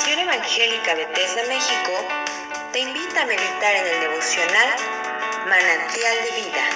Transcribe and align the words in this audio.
Misión 0.00 0.20
Evangélica 0.20 0.94
Bethesda 0.94 1.42
México 1.46 1.92
te 2.72 2.78
invita 2.78 3.20
a 3.20 3.26
meditar 3.26 3.76
en 3.76 3.86
el 3.86 4.00
devocional 4.00 4.68
Manantial 5.46 6.16
de 6.24 6.30
Vida. 6.40 6.70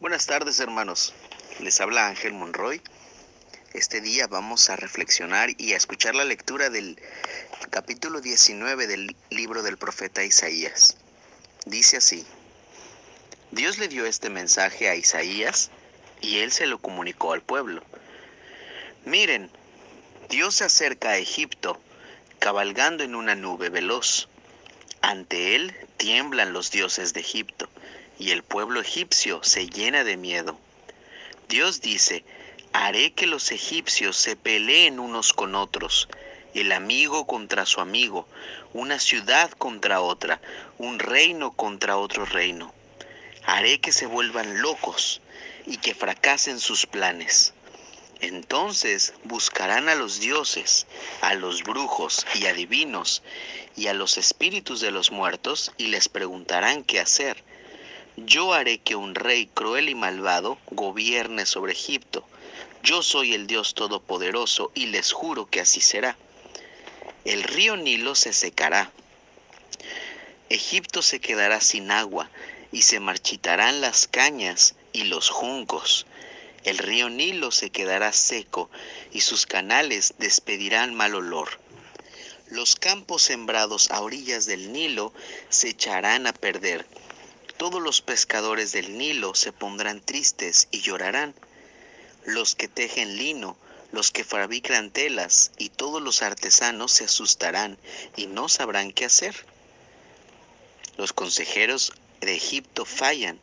Buenas 0.00 0.26
tardes 0.26 0.60
hermanos, 0.60 1.14
les 1.58 1.80
habla 1.80 2.08
Ángel 2.08 2.34
Monroy. 2.34 2.82
Este 3.72 4.02
día 4.02 4.26
vamos 4.26 4.68
a 4.68 4.76
reflexionar 4.76 5.48
y 5.56 5.72
a 5.72 5.78
escuchar 5.78 6.14
la 6.14 6.24
lectura 6.24 6.68
del 6.68 7.00
capítulo 7.70 8.20
19 8.20 8.86
del 8.88 9.16
libro 9.30 9.62
del 9.62 9.78
profeta 9.78 10.22
Isaías. 10.22 10.98
Dice 11.64 11.96
así, 11.96 12.26
Dios 13.52 13.76
le 13.76 13.86
dio 13.86 14.06
este 14.06 14.30
mensaje 14.30 14.88
a 14.88 14.96
Isaías 14.96 15.70
y 16.22 16.38
él 16.38 16.52
se 16.52 16.66
lo 16.66 16.78
comunicó 16.78 17.34
al 17.34 17.42
pueblo. 17.42 17.82
Miren, 19.04 19.50
Dios 20.30 20.54
se 20.54 20.64
acerca 20.64 21.10
a 21.10 21.18
Egipto, 21.18 21.78
cabalgando 22.38 23.04
en 23.04 23.14
una 23.14 23.34
nube 23.34 23.68
veloz. 23.68 24.30
Ante 25.02 25.54
él 25.54 25.76
tiemblan 25.98 26.54
los 26.54 26.70
dioses 26.70 27.12
de 27.12 27.20
Egipto, 27.20 27.68
y 28.18 28.30
el 28.30 28.42
pueblo 28.42 28.80
egipcio 28.80 29.44
se 29.44 29.68
llena 29.68 30.02
de 30.02 30.16
miedo. 30.16 30.58
Dios 31.50 31.82
dice, 31.82 32.24
haré 32.72 33.12
que 33.12 33.26
los 33.26 33.52
egipcios 33.52 34.16
se 34.16 34.34
peleen 34.34 34.98
unos 34.98 35.34
con 35.34 35.56
otros, 35.56 36.08
el 36.54 36.72
amigo 36.72 37.26
contra 37.26 37.66
su 37.66 37.82
amigo, 37.82 38.26
una 38.72 38.98
ciudad 38.98 39.50
contra 39.50 40.00
otra, 40.00 40.40
un 40.78 40.98
reino 40.98 41.52
contra 41.52 41.98
otro 41.98 42.24
reino 42.24 42.72
haré 43.44 43.80
que 43.80 43.92
se 43.92 44.06
vuelvan 44.06 44.62
locos 44.62 45.20
y 45.66 45.76
que 45.78 45.94
fracasen 45.94 46.60
sus 46.60 46.86
planes. 46.86 47.54
Entonces 48.20 49.14
buscarán 49.24 49.88
a 49.88 49.96
los 49.96 50.20
dioses, 50.20 50.86
a 51.22 51.34
los 51.34 51.64
brujos 51.64 52.24
y 52.34 52.46
adivinos, 52.46 53.22
y 53.76 53.88
a 53.88 53.94
los 53.94 54.16
espíritus 54.16 54.80
de 54.80 54.92
los 54.92 55.10
muertos, 55.10 55.72
y 55.76 55.88
les 55.88 56.08
preguntarán 56.08 56.84
qué 56.84 57.00
hacer. 57.00 57.42
Yo 58.16 58.52
haré 58.52 58.78
que 58.78 58.94
un 58.94 59.16
rey 59.16 59.46
cruel 59.52 59.88
y 59.88 59.96
malvado 59.96 60.58
gobierne 60.70 61.46
sobre 61.46 61.72
Egipto. 61.72 62.24
Yo 62.84 63.02
soy 63.02 63.34
el 63.34 63.48
Dios 63.48 63.74
Todopoderoso, 63.74 64.70
y 64.74 64.86
les 64.86 65.10
juro 65.10 65.46
que 65.46 65.60
así 65.60 65.80
será. 65.80 66.16
El 67.24 67.42
río 67.42 67.76
Nilo 67.76 68.14
se 68.14 68.32
secará. 68.32 68.92
Egipto 70.48 71.02
se 71.02 71.20
quedará 71.20 71.60
sin 71.60 71.90
agua, 71.90 72.30
y 72.72 72.82
se 72.82 72.98
marchitarán 72.98 73.80
las 73.80 74.08
cañas 74.08 74.74
y 74.92 75.04
los 75.04 75.28
juncos. 75.28 76.06
El 76.64 76.78
río 76.78 77.10
Nilo 77.10 77.50
se 77.50 77.70
quedará 77.70 78.12
seco 78.12 78.70
y 79.12 79.20
sus 79.20 79.46
canales 79.46 80.14
despedirán 80.18 80.94
mal 80.94 81.14
olor. 81.14 81.60
Los 82.48 82.76
campos 82.76 83.22
sembrados 83.22 83.90
a 83.90 84.00
orillas 84.00 84.46
del 84.46 84.72
Nilo 84.72 85.12
se 85.48 85.70
echarán 85.70 86.26
a 86.26 86.32
perder. 86.32 86.86
Todos 87.56 87.82
los 87.82 88.00
pescadores 88.00 88.72
del 88.72 88.96
Nilo 88.96 89.34
se 89.34 89.52
pondrán 89.52 90.00
tristes 90.00 90.68
y 90.70 90.80
llorarán. 90.80 91.34
Los 92.24 92.54
que 92.54 92.68
tejen 92.68 93.16
lino, 93.16 93.56
los 93.90 94.10
que 94.10 94.24
fabrican 94.24 94.90
telas 94.90 95.50
y 95.58 95.68
todos 95.68 96.00
los 96.00 96.22
artesanos 96.22 96.92
se 96.92 97.04
asustarán 97.04 97.78
y 98.16 98.26
no 98.26 98.48
sabrán 98.48 98.92
qué 98.92 99.04
hacer. 99.04 99.34
Los 100.96 101.12
consejeros 101.12 101.92
de 102.24 102.34
Egipto 102.34 102.84
fallan. 102.84 103.38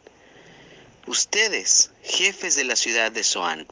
Ustedes, 1.06 1.92
jefes 2.04 2.56
de 2.56 2.64
la 2.64 2.76
ciudad 2.76 3.12
de 3.12 3.24
Zoán, 3.24 3.68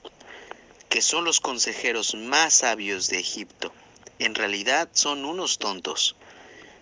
que 0.90 1.02
son 1.02 1.24
los 1.24 1.40
consejeros 1.40 2.16
más 2.16 2.54
sabios 2.54 3.08
de 3.08 3.20
Egipto, 3.20 3.74
en 4.20 4.36
realidad 4.36 4.90
son 4.94 5.26
unos 5.26 5.60
tontos. 5.60 6.16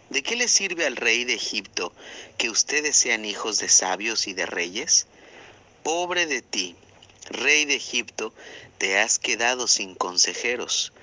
¿De 0.09 0.23
qué 0.23 0.35
le 0.35 0.47
sirve 0.47 0.85
al 0.85 0.95
rey 0.95 1.23
de 1.23 1.33
Egipto 1.33 1.93
que 2.37 2.49
ustedes 2.49 2.95
sean 2.95 3.25
hijos 3.25 3.57
de 3.57 3.69
sabios 3.69 4.27
y 4.27 4.33
de 4.33 4.45
reyes? 4.45 5.07
Pobre 5.83 6.25
de 6.25 6.41
ti, 6.41 6.75
rey 7.29 7.65
de 7.65 7.75
Egipto, 7.75 8.33
te 8.77 8.99
has 8.99 9.19
quedado 9.19 9.67
sin 9.67 9.95
consejeros. 9.95 10.93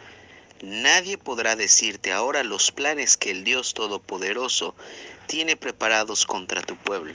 Nadie 0.62 1.18
podrá 1.18 1.56
decirte 1.56 2.12
ahora 2.12 2.44
los 2.44 2.70
planes 2.70 3.16
que 3.16 3.32
el 3.32 3.42
Dios 3.42 3.74
Todopoderoso 3.74 4.76
tiene 5.26 5.56
preparados 5.56 6.26
contra 6.26 6.62
tu 6.62 6.76
pueblo. 6.76 7.14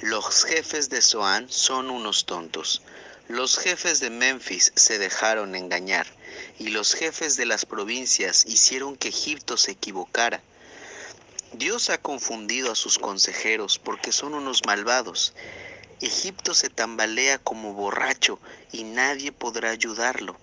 Los 0.00 0.44
jefes 0.44 0.90
de 0.90 1.00
Zoán 1.00 1.50
son 1.50 1.90
unos 1.90 2.26
tontos. 2.26 2.82
Los 3.28 3.58
jefes 3.58 4.00
de 4.00 4.10
Memphis 4.10 4.72
se 4.76 4.98
dejaron 4.98 5.54
engañar, 5.54 6.06
y 6.58 6.68
los 6.68 6.94
jefes 6.94 7.36
de 7.36 7.46
las 7.46 7.64
provincias 7.64 8.44
hicieron 8.46 8.96
que 8.96 9.08
Egipto 9.08 9.56
se 9.56 9.72
equivocara. 9.72 10.42
Dios 11.54 11.88
ha 11.88 11.98
confundido 11.98 12.72
a 12.72 12.74
sus 12.74 12.98
consejeros 12.98 13.78
porque 13.78 14.12
son 14.12 14.34
unos 14.34 14.66
malvados. 14.66 15.32
Egipto 16.00 16.52
se 16.52 16.68
tambalea 16.68 17.38
como 17.38 17.72
borracho 17.72 18.40
y 18.72 18.82
nadie 18.82 19.32
podrá 19.32 19.70
ayudarlo. 19.70 20.36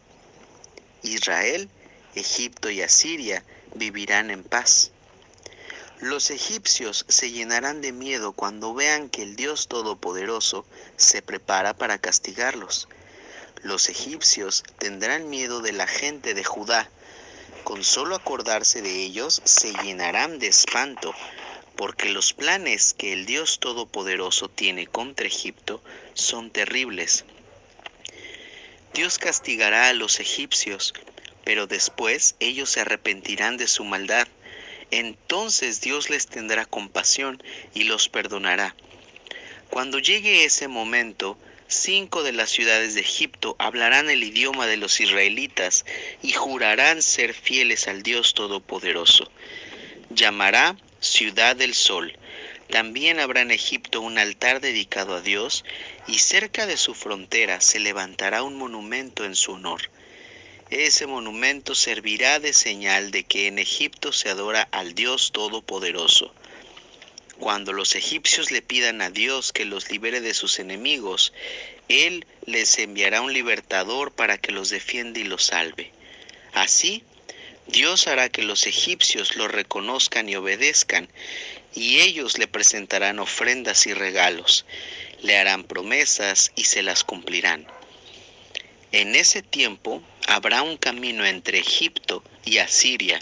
Israel, 1.04 1.70
Egipto 2.16 2.70
y 2.70 2.82
Asiria 2.82 3.44
vivirán 3.76 4.32
en 4.32 4.44
paz. 4.44 4.92
Los 6.02 6.32
egipcios 6.32 7.06
se 7.10 7.30
llenarán 7.30 7.82
de 7.82 7.92
miedo 7.92 8.32
cuando 8.34 8.74
vean 8.74 9.08
que 9.08 9.22
el 9.22 9.36
Dios 9.36 9.68
Todopoderoso 9.68 10.66
se 10.98 11.22
prepara 11.22 11.76
para 11.76 12.00
castigarlos. 12.00 12.88
Los 13.62 13.88
egipcios 13.88 14.64
tendrán 14.80 15.30
miedo 15.30 15.62
de 15.62 15.74
la 15.74 15.86
gente 15.86 16.34
de 16.34 16.44
Judá. 16.44 16.90
Con 17.64 17.84
solo 17.84 18.16
acordarse 18.16 18.82
de 18.82 18.96
ellos 18.96 19.44
se 19.46 19.74
llenarán 19.74 20.40
de 20.40 20.48
espanto, 20.48 21.14
porque 21.76 22.10
los 22.10 22.34
planes 22.34 22.96
que 22.96 23.14
el 23.14 23.28
Dios 23.28 23.60
Todopoderoso 23.60 24.50
tiene 24.50 24.88
contra 24.88 25.28
Egipto 25.28 25.84
son 26.16 26.50
terribles. 26.50 27.26
Dios 28.96 29.20
castigará 29.20 29.90
a 29.90 29.94
los 29.94 30.20
egipcios, 30.20 30.96
pero 31.44 31.68
después 31.68 32.36
ellos 32.40 32.72
se 32.72 32.82
arrepentirán 32.82 33.58
de 33.58 33.68
su 33.68 33.84
maldad. 33.84 34.28
Entonces 34.92 35.82
Dios 35.82 36.10
les 36.10 36.28
tendrá 36.28 36.66
compasión 36.66 37.42
y 37.74 37.84
los 37.84 38.10
perdonará. 38.10 38.76
Cuando 39.70 40.00
llegue 40.00 40.44
ese 40.44 40.68
momento, 40.68 41.38
cinco 41.68 42.24
de 42.24 42.34
las 42.34 42.50
ciudades 42.50 42.94
de 42.94 43.02
Egipto 43.02 43.56
hablarán 43.58 44.10
el 44.10 44.24
idioma 44.24 44.68
de 44.68 44.78
los 44.78 45.00
israelitas 45.00 45.86
y 46.22 46.34
jurarán 46.34 47.02
ser 47.02 47.34
fieles 47.34 47.88
al 47.88 48.04
Dios 48.04 48.34
Todopoderoso. 48.34 49.32
Llamará 50.10 50.78
ciudad 51.00 51.56
del 51.56 51.74
sol 51.74 52.18
también 52.72 53.20
habrá 53.20 53.42
en 53.42 53.52
Egipto 53.52 54.00
un 54.00 54.18
altar 54.18 54.62
dedicado 54.62 55.16
a 55.16 55.22
Dios 55.22 55.66
y 56.08 56.20
cerca 56.20 56.66
de 56.66 56.78
su 56.78 56.96
frontera 56.96 57.60
se 57.60 57.82
levantará 57.82 58.44
un 58.44 58.56
monumento 58.56 59.26
en 59.26 59.36
su 59.36 59.52
honor. 59.52 59.82
Ese 60.72 61.06
monumento 61.06 61.76
servirá 61.76 62.40
de 62.40 62.54
señal 62.54 63.12
de 63.12 63.26
que 63.26 63.48
en 63.48 63.60
Egipto 63.60 64.14
se 64.14 64.30
adora 64.30 64.70
al 64.72 64.96
Dios 64.96 65.34
Todopoderoso. 65.34 66.34
Cuando 67.40 67.74
los 67.74 67.96
egipcios 67.96 68.52
le 68.52 68.62
pidan 68.62 69.02
a 69.02 69.10
Dios 69.10 69.52
que 69.52 69.66
los 69.66 69.92
libere 69.92 70.22
de 70.22 70.34
sus 70.34 70.60
enemigos, 70.60 71.34
Él 71.90 72.26
les 72.46 72.80
enviará 72.80 73.20
un 73.20 73.34
libertador 73.34 74.14
para 74.14 74.38
que 74.38 74.54
los 74.54 74.70
defienda 74.70 75.20
y 75.20 75.26
los 75.26 75.44
salve. 75.44 75.92
Así, 76.54 77.04
Dios 77.68 78.08
hará 78.08 78.30
que 78.30 78.44
los 78.44 78.66
egipcios 78.66 79.36
lo 79.36 79.50
reconozcan 79.50 80.30
y 80.30 80.38
obedezcan, 80.38 81.10
y 81.76 82.00
ellos 82.00 82.38
le 82.38 82.48
presentarán 82.48 83.20
ofrendas 83.20 83.88
y 83.88 83.94
regalos, 83.94 84.66
le 85.22 85.36
harán 85.36 85.66
promesas 85.66 86.54
y 86.56 86.64
se 86.64 86.82
las 86.82 87.04
cumplirán. 87.04 87.68
En 88.94 89.16
ese 89.16 89.42
tiempo 89.42 90.02
habrá 90.28 90.62
un 90.62 90.78
camino 90.78 91.26
entre 91.26 91.60
Egipto 91.60 92.24
y 92.46 92.58
Asiria. 92.58 93.20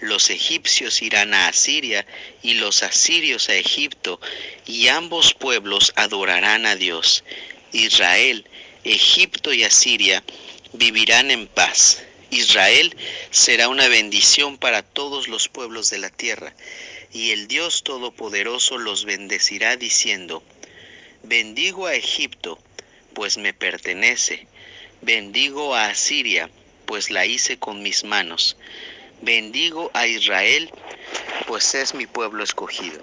Los 0.00 0.30
egipcios 0.30 1.02
irán 1.02 1.34
a 1.34 1.48
Asiria 1.48 2.06
y 2.42 2.54
los 2.54 2.82
asirios 2.82 3.48
a 3.48 3.54
Egipto, 3.56 4.20
y 4.66 4.88
ambos 4.88 5.34
pueblos 5.34 5.92
adorarán 5.96 6.64
a 6.64 6.76
Dios. 6.76 7.24
Israel, 7.72 8.46
Egipto 8.84 9.52
y 9.52 9.64
Asiria 9.64 10.24
vivirán 10.72 11.30
en 11.30 11.46
paz. 11.46 12.02
Israel 12.30 12.96
será 13.30 13.68
una 13.68 13.88
bendición 13.88 14.56
para 14.56 14.82
todos 14.82 15.28
los 15.28 15.48
pueblos 15.48 15.90
de 15.90 15.98
la 15.98 16.10
tierra, 16.10 16.54
y 17.12 17.32
el 17.32 17.48
Dios 17.48 17.82
Todopoderoso 17.82 18.78
los 18.78 19.04
bendecirá 19.04 19.76
diciendo, 19.76 20.42
bendigo 21.22 21.86
a 21.86 21.94
Egipto, 21.94 22.58
pues 23.14 23.36
me 23.36 23.52
pertenece, 23.52 24.46
bendigo 25.02 25.74
a 25.74 25.86
Asiria, 25.86 26.50
pues 26.86 27.10
la 27.10 27.26
hice 27.26 27.58
con 27.58 27.82
mis 27.82 28.04
manos, 28.04 28.56
bendigo 29.22 29.90
a 29.94 30.06
Israel, 30.06 30.70
pues 31.46 31.74
es 31.74 31.94
mi 31.94 32.06
pueblo 32.06 32.44
escogido. 32.44 33.02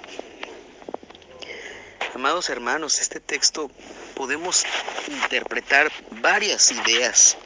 Amados 2.13 2.49
hermanos, 2.49 2.99
este 2.99 3.19
texto 3.19 3.69
podemos 4.15 4.65
interpretar 5.07 5.91
varias 6.21 6.71
ideas, 6.71 7.37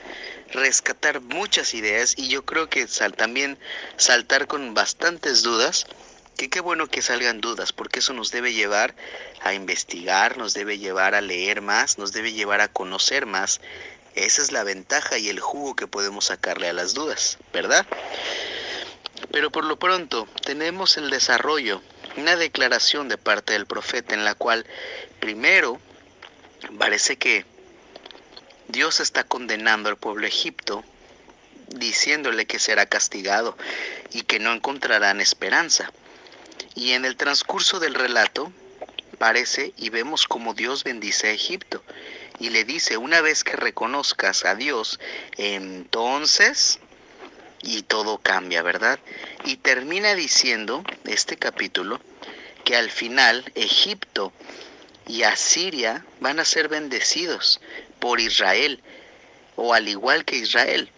rescatar 0.53 1.21
muchas 1.21 1.73
ideas 1.73 2.13
y 2.17 2.29
yo 2.29 2.45
creo 2.45 2.69
que 2.69 2.85
también 3.17 3.57
saltar 3.97 4.47
con 4.47 4.73
bastantes 4.73 5.43
dudas, 5.43 5.87
que 6.37 6.49
qué 6.49 6.59
bueno 6.59 6.87
que 6.87 7.01
salgan 7.01 7.41
dudas, 7.41 7.73
porque 7.73 7.99
eso 7.99 8.13
nos 8.13 8.31
debe 8.31 8.53
llevar 8.53 8.95
a 9.41 9.53
investigar, 9.53 10.37
nos 10.37 10.53
debe 10.53 10.79
llevar 10.79 11.15
a 11.15 11.21
leer 11.21 11.61
más, 11.61 11.97
nos 11.97 12.13
debe 12.13 12.33
llevar 12.33 12.61
a 12.61 12.67
conocer 12.67 13.25
más. 13.25 13.61
Esa 14.15 14.41
es 14.41 14.51
la 14.51 14.63
ventaja 14.63 15.17
y 15.17 15.29
el 15.29 15.39
jugo 15.39 15.75
que 15.75 15.87
podemos 15.87 16.25
sacarle 16.25 16.67
a 16.67 16.73
las 16.73 16.93
dudas, 16.93 17.37
¿verdad? 17.53 17.85
Pero 19.31 19.51
por 19.51 19.63
lo 19.63 19.77
pronto 19.77 20.27
tenemos 20.43 20.97
el 20.97 21.09
desarrollo 21.09 21.81
una 22.17 22.35
declaración 22.35 23.07
de 23.07 23.17
parte 23.17 23.53
del 23.53 23.65
profeta 23.65 24.13
en 24.13 24.25
la 24.25 24.35
cual 24.35 24.65
primero 25.19 25.79
parece 26.77 27.17
que 27.17 27.45
Dios 28.67 28.99
está 28.99 29.23
condenando 29.23 29.89
al 29.89 29.97
pueblo 29.97 30.27
Egipto 30.27 30.83
diciéndole 31.67 32.45
que 32.45 32.59
será 32.59 32.85
castigado 32.85 33.57
y 34.11 34.23
que 34.23 34.39
no 34.39 34.51
encontrarán 34.51 35.21
esperanza. 35.21 35.91
Y 36.75 36.91
en 36.91 37.05
el 37.05 37.15
transcurso 37.15 37.79
del 37.79 37.95
relato 37.95 38.51
parece 39.17 39.73
y 39.77 39.89
vemos 39.89 40.27
como 40.27 40.53
Dios 40.53 40.83
bendice 40.83 41.27
a 41.27 41.31
Egipto 41.31 41.83
y 42.41 42.49
le 42.49 42.63
dice, 42.63 42.97
una 42.97 43.21
vez 43.21 43.43
que 43.43 43.55
reconozcas 43.55 44.45
a 44.45 44.55
Dios, 44.55 44.99
entonces 45.37 46.79
y 47.61 47.83
todo 47.83 48.17
cambia, 48.17 48.63
¿verdad? 48.63 48.99
Y 49.45 49.57
termina 49.57 50.15
diciendo 50.15 50.83
este 51.05 51.37
capítulo 51.37 52.01
que 52.65 52.75
al 52.75 52.89
final 52.89 53.45
Egipto 53.53 54.33
y 55.05 55.21
Asiria 55.21 56.03
van 56.19 56.39
a 56.39 56.45
ser 56.45 56.67
bendecidos 56.67 57.61
por 57.99 58.19
Israel 58.19 58.81
o 59.55 59.75
al 59.75 59.87
igual 59.87 60.25
que 60.25 60.37
Israel. 60.37 60.89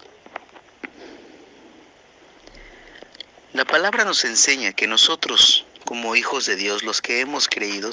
La 3.52 3.66
palabra 3.66 4.06
nos 4.06 4.24
enseña 4.24 4.72
que 4.72 4.88
nosotros, 4.88 5.66
como 5.84 6.16
hijos 6.16 6.46
de 6.46 6.56
Dios, 6.56 6.84
los 6.84 7.02
que 7.02 7.20
hemos 7.20 7.50
creído, 7.50 7.92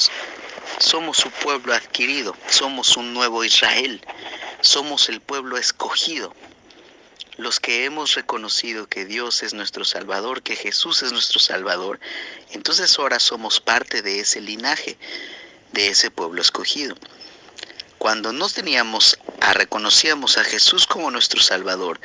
somos 0.78 1.18
su 1.18 1.30
pueblo 1.30 1.74
adquirido, 1.74 2.36
somos 2.48 2.96
un 2.96 3.14
nuevo 3.14 3.44
Israel, 3.44 4.00
somos 4.60 5.08
el 5.08 5.20
pueblo 5.20 5.56
escogido 5.56 6.34
los 7.40 7.58
que 7.58 7.86
hemos 7.86 8.14
reconocido 8.14 8.86
que 8.86 9.06
Dios 9.06 9.42
es 9.42 9.54
nuestro 9.54 9.86
Salvador, 9.86 10.42
que 10.42 10.56
Jesús 10.56 11.02
es 11.02 11.12
nuestro 11.12 11.40
Salvador, 11.40 11.98
entonces 12.50 12.98
ahora 12.98 13.18
somos 13.18 13.60
parte 13.60 14.02
de 14.02 14.20
ese 14.20 14.42
linaje, 14.42 14.98
de 15.72 15.88
ese 15.88 16.10
pueblo 16.10 16.42
escogido. 16.42 16.94
Cuando 17.96 18.34
no 18.34 18.48
teníamos 18.50 19.18
a 19.40 19.54
reconocíamos 19.54 20.36
a 20.36 20.44
Jesús 20.44 20.86
como 20.86 21.10
nuestro 21.10 21.40
Salvador, 21.40 21.98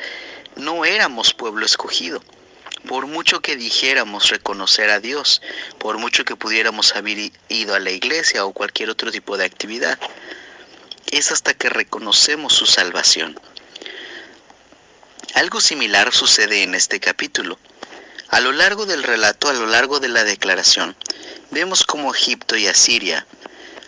no 0.55 0.85
éramos 0.85 1.33
pueblo 1.33 1.65
escogido. 1.65 2.23
Por 2.87 3.07
mucho 3.07 3.41
que 3.41 3.55
dijéramos 3.55 4.29
reconocer 4.29 4.89
a 4.89 4.99
Dios, 4.99 5.41
por 5.79 5.97
mucho 5.97 6.23
que 6.23 6.35
pudiéramos 6.35 6.95
haber 6.95 7.31
ido 7.49 7.75
a 7.75 7.79
la 7.79 7.91
iglesia 7.91 8.45
o 8.45 8.53
cualquier 8.53 8.89
otro 8.89 9.11
tipo 9.11 9.37
de 9.37 9.45
actividad, 9.45 9.99
es 11.11 11.31
hasta 11.31 11.53
que 11.53 11.69
reconocemos 11.69 12.53
su 12.53 12.65
salvación. 12.65 13.39
Algo 15.33 15.61
similar 15.61 16.13
sucede 16.13 16.63
en 16.63 16.75
este 16.75 16.99
capítulo. 16.99 17.59
A 18.29 18.39
lo 18.39 18.51
largo 18.51 18.85
del 18.85 19.03
relato, 19.03 19.49
a 19.49 19.53
lo 19.53 19.65
largo 19.65 19.99
de 19.99 20.09
la 20.09 20.23
declaración, 20.23 20.95
vemos 21.51 21.85
cómo 21.85 22.13
Egipto 22.13 22.55
y 22.55 22.67
Asiria 22.67 23.25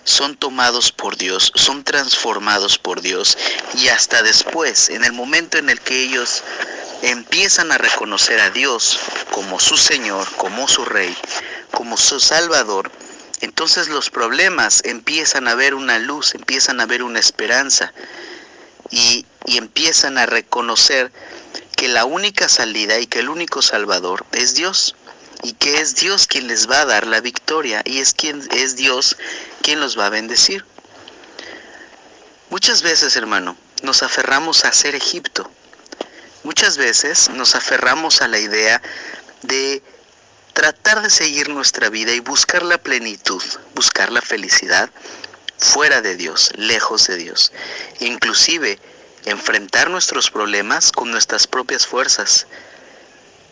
son 0.03 0.37
tomados 0.37 0.91
por 0.91 1.17
Dios, 1.17 1.51
son 1.55 1.83
transformados 1.83 2.77
por 2.77 3.01
Dios 3.01 3.37
y 3.75 3.89
hasta 3.89 4.23
después, 4.23 4.89
en 4.89 5.03
el 5.03 5.11
momento 5.11 5.57
en 5.57 5.69
el 5.69 5.81
que 5.81 6.03
ellos 6.03 6.43
empiezan 7.01 7.71
a 7.71 7.77
reconocer 7.77 8.39
a 8.39 8.49
Dios 8.49 8.99
como 9.31 9.59
su 9.59 9.77
Señor, 9.77 10.27
como 10.37 10.67
su 10.67 10.85
Rey, 10.85 11.15
como 11.71 11.97
su 11.97 12.19
Salvador, 12.19 12.91
entonces 13.41 13.87
los 13.87 14.09
problemas 14.09 14.81
empiezan 14.83 15.47
a 15.47 15.55
ver 15.55 15.75
una 15.75 15.99
luz, 15.99 16.33
empiezan 16.33 16.81
a 16.81 16.87
ver 16.87 17.03
una 17.03 17.19
esperanza 17.19 17.93
y, 18.89 19.25
y 19.45 19.57
empiezan 19.57 20.17
a 20.17 20.25
reconocer 20.25 21.11
que 21.75 21.87
la 21.87 22.05
única 22.05 22.49
salida 22.49 22.99
y 22.99 23.05
que 23.05 23.19
el 23.19 23.29
único 23.29 23.61
salvador 23.61 24.25
es 24.31 24.55
Dios 24.55 24.95
y 25.43 25.53
que 25.53 25.81
es 25.81 25.95
Dios 25.95 26.25
quien 26.25 26.47
les 26.47 26.67
va 26.67 26.81
a 26.81 26.85
dar 26.85 27.05
la 27.05 27.21
victoria 27.21 27.83
y 27.85 27.99
es 27.99 28.15
quien 28.15 28.41
es 28.51 28.75
Dios 28.75 29.17
quien 29.61 29.79
los 29.79 29.99
va 29.99 30.07
a 30.07 30.09
bendecir. 30.09 30.65
Muchas 32.49 32.81
veces, 32.81 33.15
hermano, 33.17 33.55
nos 33.83 34.01
aferramos 34.01 34.65
a 34.65 34.71
ser 34.71 34.95
Egipto. 34.95 35.51
Muchas 36.47 36.77
veces 36.77 37.29
nos 37.31 37.55
aferramos 37.55 38.21
a 38.21 38.29
la 38.29 38.39
idea 38.39 38.81
de 39.41 39.83
tratar 40.53 41.01
de 41.01 41.09
seguir 41.09 41.49
nuestra 41.49 41.89
vida 41.89 42.13
y 42.13 42.21
buscar 42.21 42.63
la 42.63 42.77
plenitud, 42.77 43.43
buscar 43.75 44.13
la 44.13 44.21
felicidad 44.21 44.89
fuera 45.57 46.01
de 46.01 46.15
Dios, 46.15 46.53
lejos 46.55 47.05
de 47.07 47.17
Dios. 47.17 47.51
Inclusive 47.99 48.79
enfrentar 49.25 49.89
nuestros 49.89 50.31
problemas 50.31 50.93
con 50.93 51.11
nuestras 51.11 51.47
propias 51.47 51.85
fuerzas 51.85 52.47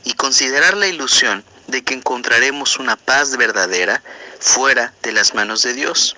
y 0.06 0.14
considerar 0.14 0.78
la 0.78 0.88
ilusión 0.88 1.44
de 1.68 1.84
que 1.84 1.96
encontraremos 1.96 2.80
una 2.80 2.96
paz 2.96 3.36
verdadera 3.36 4.02
fuera 4.40 4.94
de 5.04 5.12
las 5.12 5.34
manos 5.34 5.64
de 5.64 5.74
Dios. 5.74 6.16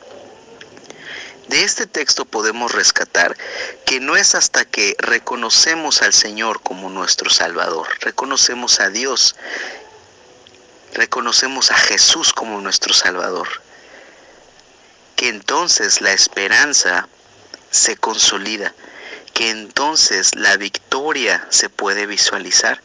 De 1.48 1.64
este 1.64 1.88
texto 1.88 2.26
podemos 2.26 2.74
rescatar 2.74 3.38
que 3.86 4.00
no 4.00 4.18
es 4.18 4.36
hasta 4.36 4.66
que 4.66 4.96
reconocemos 5.00 6.02
al 6.02 6.14
Señor 6.14 6.62
como 6.62 6.90
nuestro 6.90 7.30
Salvador, 7.30 7.88
reconocemos 8.02 8.80
a 8.80 8.90
Dios, 8.90 9.36
reconocemos 10.94 11.72
a 11.72 11.76
Jesús 11.76 12.34
como 12.34 12.60
nuestro 12.60 12.94
Salvador, 12.94 13.48
que 15.16 15.30
entonces 15.30 16.02
la 16.02 16.12
esperanza 16.12 17.08
se 17.72 17.96
consolida 17.96 18.74
que 19.38 19.52
entonces 19.52 20.34
la 20.34 20.58
victoria 20.58 21.46
se 21.52 21.70
puede 21.70 22.08
visualizar 22.08 22.82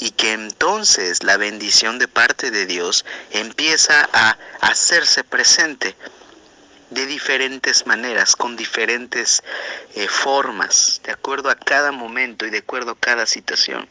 y 0.00 0.10
que 0.10 0.34
entonces 0.34 1.22
la 1.22 1.38
bendición 1.38 1.98
de 1.98 2.06
parte 2.06 2.50
de 2.50 2.66
Dios 2.66 3.06
empieza 3.30 4.06
a 4.12 4.36
hacerse 4.60 5.24
presente 5.24 5.96
de 6.90 7.06
diferentes 7.06 7.86
maneras, 7.86 8.36
con 8.36 8.56
diferentes 8.56 9.42
eh, 9.94 10.08
formas, 10.08 11.00
de 11.04 11.12
acuerdo 11.12 11.50
a 11.50 11.56
cada 11.56 11.92
momento 11.92 12.46
y 12.46 12.50
de 12.50 12.58
acuerdo 12.58 12.92
a 12.92 12.98
cada 12.98 13.26
situación. 13.26 13.88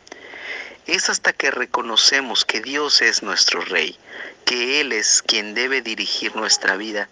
Es 0.85 1.09
hasta 1.09 1.33
que 1.33 1.51
reconocemos 1.51 2.45
que 2.45 2.61
Dios 2.61 3.01
es 3.01 3.21
nuestro 3.21 3.61
Rey, 3.61 3.97
que 4.45 4.79
Él 4.79 4.93
es 4.93 5.21
quien 5.21 5.53
debe 5.53 5.81
dirigir 5.81 6.35
nuestra 6.35 6.77
vida, 6.77 7.09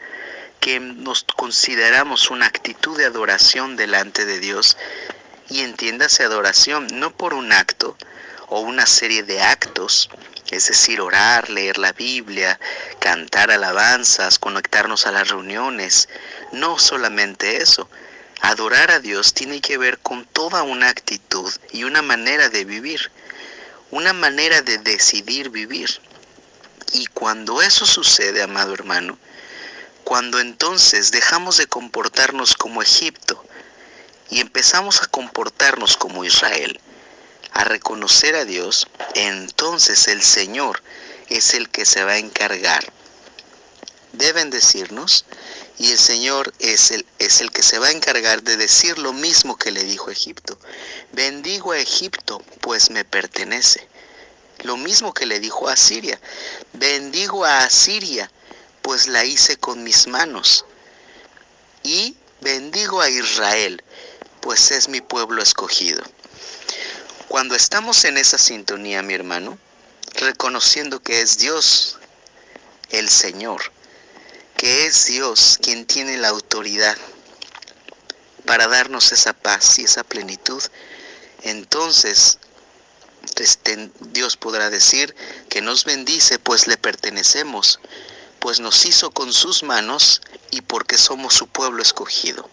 que 0.60 0.80
nos 0.80 1.24
consideramos 1.36 2.32
una 2.32 2.48
actitud 2.48 2.98
de 2.98 3.06
adoración 3.06 3.76
delante 3.76 4.26
de 4.26 4.40
Dios 4.40 4.78
y 5.50 5.60
entiéndase 5.60 6.24
adoración 6.24 6.88
no 6.94 7.12
por 7.12 7.34
un 7.34 7.52
acto 7.52 7.96
o 8.48 8.62
una 8.62 8.86
serie 8.86 9.24
de 9.24 9.42
actos, 9.42 10.10
es 10.52 10.68
decir, 10.68 11.02
orar, 11.02 11.50
leer 11.50 11.78
la 11.78 11.92
Biblia, 11.92 12.60
cantar 13.00 13.52
alabanzas, 13.52 14.38
conectarnos 14.40 15.08
a 15.08 15.12
las 15.12 15.30
reuniones, 15.30 16.08
no 16.52 16.78
solamente 16.78 17.58
eso. 17.58 17.90
Adorar 18.42 18.92
a 18.92 19.00
Dios 19.00 19.34
tiene 19.34 19.60
que 19.62 19.78
ver 19.78 19.98
con 20.00 20.26
toda 20.26 20.64
una 20.64 20.90
actitud 20.90 21.52
y 21.72 21.84
una 21.84 22.02
manera 22.02 22.50
de 22.50 22.66
vivir, 22.66 23.12
una 23.92 24.14
manera 24.14 24.62
de 24.62 24.78
decidir 24.78 25.50
vivir. 25.50 25.90
Y 26.94 27.08
cuando 27.08 27.62
eso 27.62 27.86
sucede, 27.86 28.44
amado 28.44 28.74
hermano, 28.74 29.18
cuando 30.04 30.40
entonces 30.40 31.12
dejamos 31.12 31.58
de 31.58 31.66
comportarnos 31.66 32.54
como 32.56 32.84
Egipto 32.84 33.44
y 34.30 34.40
empezamos 34.40 35.02
a 35.02 35.08
comportarnos 35.08 35.98
como 35.98 36.24
Israel, 36.24 36.80
a 37.56 37.64
reconocer 37.64 38.36
a 38.36 38.44
Dios, 38.44 38.88
entonces 39.16 40.10
el 40.10 40.22
Señor 40.22 40.84
es 41.30 41.54
el 41.54 41.70
que 41.70 41.86
se 41.86 42.04
va 42.04 42.12
a 42.12 42.18
encargar 42.18 42.86
de 44.12 44.34
bendecirnos 44.34 45.26
y 45.78 45.92
el 45.92 45.98
Señor 45.98 46.54
es 46.60 46.92
el, 46.92 47.06
es 47.18 47.40
el 47.40 47.52
que 47.52 47.64
se 47.64 47.80
va 47.80 47.88
a 47.88 47.92
encargar 47.92 48.44
de 48.44 48.58
decir 48.58 48.98
lo 48.98 49.14
mismo 49.14 49.58
que 49.58 49.72
le 49.72 49.86
dijo 49.86 50.12
Egipto. 50.12 50.60
Bendigo 51.14 51.72
a 51.72 51.80
Egipto, 51.80 52.44
pues 52.60 52.90
me 52.90 53.06
pertenece. 53.06 53.88
Lo 54.64 54.76
mismo 54.76 55.14
que 55.14 55.26
le 55.26 55.40
dijo 55.40 55.70
a 55.70 55.78
Siria. 55.78 56.20
Bendigo 56.74 57.46
a 57.46 57.64
Asiria, 57.64 58.30
pues 58.82 59.08
la 59.08 59.24
hice 59.24 59.56
con 59.56 59.82
mis 59.82 60.08
manos. 60.08 60.66
Y 61.84 62.18
bendigo 62.42 63.00
a 63.00 63.10
Israel, 63.10 63.82
pues 64.42 64.72
es 64.72 64.90
mi 64.90 65.00
pueblo 65.00 65.42
escogido. 65.42 66.04
Cuando 67.28 67.56
estamos 67.56 68.06
en 68.06 68.18
esa 68.18 68.38
sintonía, 68.38 69.02
mi 69.02 69.16
hermano, 69.16 69.58
reconociendo 70.14 71.02
que 71.02 71.22
es 71.22 71.40
Dios 71.40 71.98
el 72.92 73.10
Señor, 73.10 73.62
que 74.56 74.86
es 74.86 75.06
Dios 75.06 75.58
quien 75.62 75.88
tiene 75.88 76.18
la 76.18 76.30
autoridad 76.30 76.96
para 78.46 78.68
darnos 78.68 79.12
esa 79.12 79.34
paz 79.34 79.80
y 79.80 79.86
esa 79.86 80.04
plenitud, 80.04 80.62
entonces 81.42 82.38
este, 83.38 83.90
Dios 84.02 84.38
podrá 84.38 84.70
decir 84.70 85.16
que 85.50 85.62
nos 85.62 85.84
bendice 85.84 86.38
pues 86.38 86.68
le 86.68 86.78
pertenecemos, 86.78 87.80
pues 88.40 88.60
nos 88.60 88.86
hizo 88.86 89.10
con 89.10 89.34
sus 89.34 89.64
manos 89.64 90.22
y 90.52 90.62
porque 90.62 91.00
somos 91.00 91.34
su 91.34 91.48
pueblo 91.48 91.82
escogido. 91.82 92.48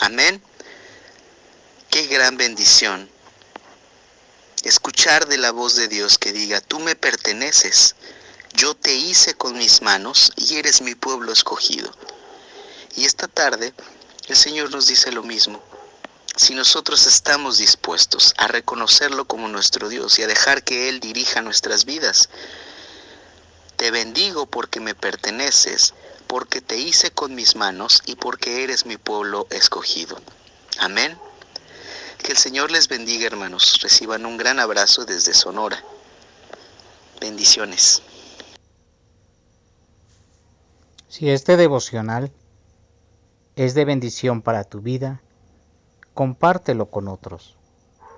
Amén. 0.00 0.42
Qué 1.90 2.06
gran 2.06 2.38
bendición 2.38 3.13
escuchar 4.68 5.26
de 5.26 5.38
la 5.38 5.52
voz 5.52 5.76
de 5.76 5.88
Dios 5.88 6.18
que 6.18 6.32
diga, 6.32 6.60
tú 6.60 6.80
me 6.80 6.96
perteneces, 6.96 7.94
yo 8.54 8.74
te 8.74 8.94
hice 8.94 9.34
con 9.34 9.56
mis 9.58 9.82
manos 9.82 10.32
y 10.36 10.56
eres 10.56 10.80
mi 10.80 10.94
pueblo 10.94 11.32
escogido. 11.32 11.94
Y 12.96 13.04
esta 13.04 13.28
tarde 13.28 13.74
el 14.28 14.36
Señor 14.36 14.70
nos 14.70 14.86
dice 14.86 15.12
lo 15.12 15.22
mismo. 15.22 15.62
Si 16.36 16.54
nosotros 16.54 17.06
estamos 17.06 17.58
dispuestos 17.58 18.34
a 18.38 18.48
reconocerlo 18.48 19.26
como 19.26 19.48
nuestro 19.48 19.88
Dios 19.88 20.18
y 20.18 20.22
a 20.22 20.26
dejar 20.26 20.64
que 20.64 20.88
Él 20.88 20.98
dirija 21.00 21.42
nuestras 21.42 21.84
vidas, 21.84 22.28
te 23.76 23.90
bendigo 23.90 24.46
porque 24.46 24.80
me 24.80 24.94
perteneces, 24.94 25.94
porque 26.26 26.60
te 26.60 26.76
hice 26.76 27.10
con 27.10 27.34
mis 27.34 27.54
manos 27.54 28.02
y 28.06 28.16
porque 28.16 28.64
eres 28.64 28.86
mi 28.86 28.96
pueblo 28.96 29.46
escogido. 29.50 30.20
Amén. 30.78 31.18
Que 32.18 32.32
el 32.32 32.38
Señor 32.38 32.70
les 32.70 32.88
bendiga, 32.88 33.26
hermanos. 33.26 33.78
Reciban 33.82 34.24
un 34.26 34.36
gran 34.36 34.58
abrazo 34.58 35.04
desde 35.04 35.34
Sonora. 35.34 35.82
Bendiciones. 37.20 38.02
Si 41.08 41.30
este 41.30 41.56
devocional 41.56 42.32
es 43.56 43.74
de 43.74 43.84
bendición 43.84 44.42
para 44.42 44.64
tu 44.64 44.80
vida, 44.80 45.22
compártelo 46.12 46.86
con 46.86 47.08
otros. 47.08 47.56